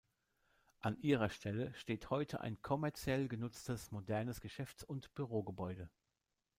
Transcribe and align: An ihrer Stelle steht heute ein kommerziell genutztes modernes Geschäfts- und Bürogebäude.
An 0.79 0.97
ihrer 0.99 1.29
Stelle 1.29 1.75
steht 1.75 2.09
heute 2.09 2.41
ein 2.41 2.59
kommerziell 2.63 3.27
genutztes 3.27 3.91
modernes 3.91 4.41
Geschäfts- 4.41 4.83
und 4.83 5.13
Bürogebäude. 5.13 5.91